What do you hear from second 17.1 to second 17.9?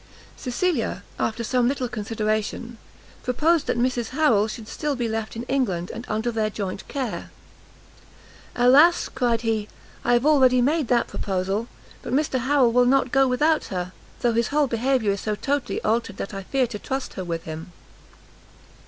her with him."